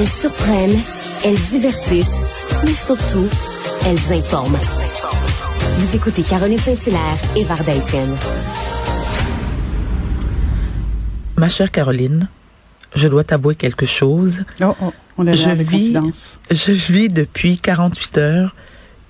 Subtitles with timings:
[0.00, 0.80] Elles surprennent,
[1.26, 2.22] elles divertissent,
[2.64, 3.28] mais surtout,
[3.84, 4.56] elles informent.
[5.76, 8.16] Vous écoutez Caroline Saint-Hilaire et Varda Étienne.
[11.36, 12.30] Ma chère Caroline,
[12.94, 14.44] je dois t'avouer quelque chose.
[14.62, 15.94] Oh, oh, on est je vis,
[16.50, 18.56] je vis depuis 48 heures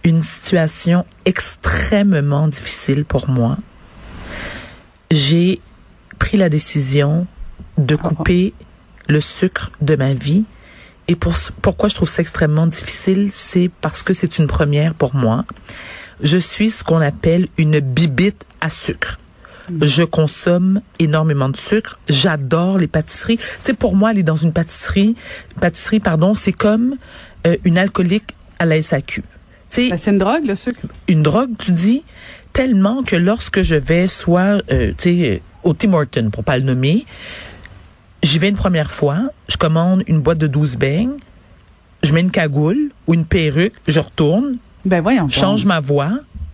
[0.02, 3.58] une situation extrêmement difficile pour moi.
[5.12, 5.60] J'ai
[6.18, 7.28] pris la décision
[7.78, 8.54] de Oh, couper
[9.08, 10.46] le sucre de ma vie.
[11.10, 15.16] Et pour, pourquoi je trouve ça extrêmement difficile, c'est parce que c'est une première pour
[15.16, 15.44] moi.
[16.22, 19.18] Je suis ce qu'on appelle une bibite à sucre.
[19.82, 21.98] Je consomme énormément de sucre.
[22.08, 23.38] J'adore les pâtisseries.
[23.38, 25.16] Tu sais, pour moi, aller dans une pâtisserie,
[25.60, 26.94] pâtisserie, pardon, c'est comme
[27.44, 29.24] euh, une alcoolique à la SAQ.
[29.76, 30.80] Ben, c'est une drogue, le sucre.
[31.08, 32.04] une drogue, tu dis,
[32.52, 36.56] tellement que lorsque je vais soit, euh, tu sais, euh, au Tim Horton, pour pas
[36.56, 37.04] le nommer,
[38.30, 41.16] j'y vais une première fois, je commande une boîte de 12 beignes,
[42.02, 45.28] je mets une cagoule ou une perruque, je retourne, Ben voyons.
[45.28, 46.10] je change ma voix,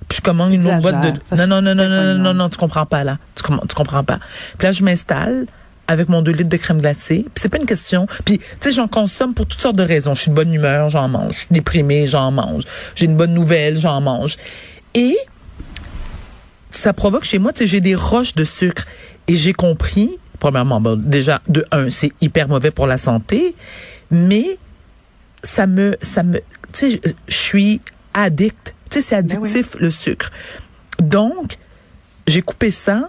[0.08, 1.12] puis je commande une autre boîte de...
[1.24, 3.18] Ça, Non, non, non, non, non, non, non, non, tu comprends pas, là.
[3.34, 4.18] Tu, com- tu comprends pas.
[4.58, 5.46] Puis là, je m'installe
[5.88, 7.22] avec mon 2 litres de crème glacée.
[7.24, 8.06] Puis c'est pas une question.
[8.24, 10.14] Puis, tu sais, j'en consomme pour toutes sortes de raisons.
[10.14, 11.34] Je suis de bonne humeur, j'en mange.
[11.34, 12.62] Je suis déprimée, j'en mange.
[12.96, 14.36] J'ai une bonne nouvelle, j'en mange.
[14.94, 15.16] Et
[16.70, 18.84] ça provoque chez moi, tu sais, j'ai des roches de sucre.
[19.28, 23.54] Et j'ai compris, premièrement, bon, déjà, de un, c'est hyper mauvais pour la santé,
[24.10, 24.58] mais
[25.42, 26.38] ça me, ça me,
[26.72, 27.80] tu sais, je, suis
[28.14, 28.74] addict.
[28.90, 30.30] Tu sais, c'est Ben addictif, le sucre.
[30.98, 31.58] Donc,
[32.26, 33.08] j'ai coupé ça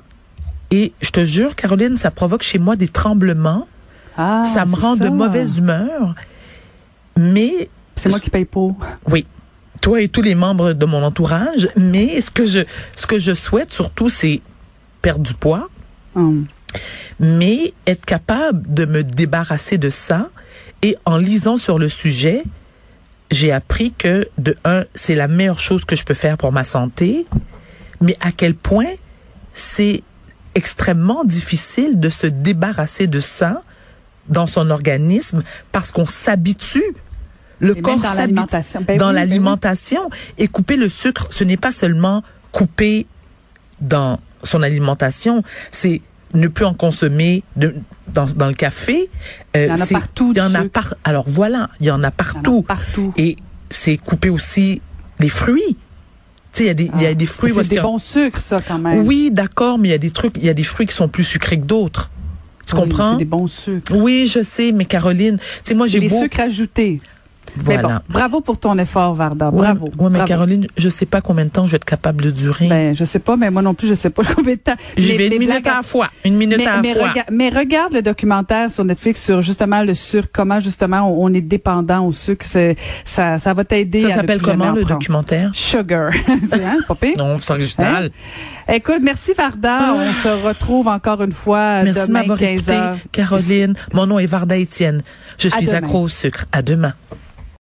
[0.71, 3.67] et je te jure, Caroline, ça provoque chez moi des tremblements.
[4.17, 6.15] Ah, ça me rend de mauvaise humeur.
[7.17, 8.75] Mais C'est moi qui paye pour.
[9.09, 9.25] oui.
[9.79, 12.61] Toi et tous les membres de mon entourage, mais ce que je
[12.95, 14.41] ce que je souhaite surtout c'est
[15.03, 15.69] perdre du poids,
[16.15, 16.47] Hum.
[17.19, 20.29] Mais être capable de me débarrasser de ça
[20.81, 22.43] et en lisant sur le sujet,
[23.31, 26.63] j'ai appris que de un, c'est la meilleure chose que je peux faire pour ma
[26.63, 27.25] santé,
[28.01, 28.93] mais à quel point
[29.53, 30.03] c'est
[30.55, 33.63] extrêmement difficile de se débarrasser de ça
[34.29, 36.83] dans son organisme parce qu'on s'habitue
[37.59, 38.81] le Et corps dans s'habitue l'alimentation.
[38.81, 39.27] Ben dans oui, ben oui.
[39.27, 43.07] l'alimentation et couper le sucre, ce n'est pas seulement couper
[43.81, 45.41] dans son alimentation,
[45.71, 46.01] c'est
[46.33, 47.75] ne plus en consommer de,
[48.07, 49.09] dans, dans le café.
[49.55, 51.91] Euh, Il y en a partout, Il y en a par, alors voilà, il y
[51.91, 52.63] en a partout.
[52.63, 53.13] partout.
[53.17, 53.35] Et
[53.69, 54.81] c'est couper aussi
[55.19, 55.77] les fruits.
[56.53, 57.51] Tu sais, il y a des, il y a des fruits.
[57.57, 57.63] Ah.
[57.63, 59.05] C'est des bons sucres, ça, quand même.
[59.05, 61.07] Oui, d'accord, mais il y a des trucs, il y a des fruits qui sont
[61.07, 62.09] plus sucrés que d'autres.
[62.65, 63.11] Tu Oui, comprends?
[63.13, 63.93] C'est des bons sucres.
[63.95, 66.19] Oui, je sais, mais Caroline, tu sais, moi, j'ai beau.
[66.21, 66.97] sucres ajoutés.
[67.55, 67.87] Mais Voilà.
[67.87, 69.49] bon, bravo pour ton effort, Varda.
[69.51, 69.85] Bravo.
[69.85, 70.25] ouais, mais Bravo.
[70.25, 72.67] Caroline, je sais pas combien de temps je vais être capable de durer.
[72.67, 74.75] Ben, je sais pas, mais moi non plus, je sais pas combien de temps.
[74.97, 76.09] J'y vais une minute à la fois.
[76.25, 77.07] Une minute mais, à la mais fois.
[77.09, 81.33] rega- mais regarde le documentaire sur Netflix sur justement le sucre, comment justement on, on
[81.33, 82.45] est dépendant au sucre.
[83.05, 84.01] Ça, ça va t'aider.
[84.01, 85.51] Ça s'appelle comment en le documentaire?
[85.53, 86.11] Sugar.
[86.53, 86.77] hein?
[87.17, 88.11] Non, c'est original.
[88.71, 89.93] Écoute, merci Varda.
[89.95, 92.77] On se retrouve encore une fois Merci de demain m'avoir 15 écouté.
[93.11, 93.73] Caroline.
[93.93, 95.01] Mon nom est Varda Étienne.
[95.37, 96.45] Je suis accro au sucre.
[96.51, 96.93] À demain.